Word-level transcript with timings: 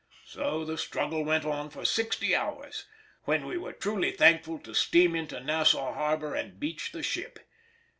So 0.25 0.65
the 0.65 0.79
struggle 0.79 1.23
went 1.23 1.45
on 1.45 1.69
for 1.69 1.85
sixty 1.85 2.35
hours, 2.35 2.87
when 3.25 3.45
we 3.45 3.55
were 3.55 3.71
truly 3.73 4.09
thankful 4.09 4.57
to 4.61 4.73
steam 4.73 5.15
into 5.15 5.39
Nassau 5.39 5.93
harbour 5.93 6.33
and 6.33 6.59
beach 6.59 6.91
the 6.91 7.03
ship. 7.03 7.37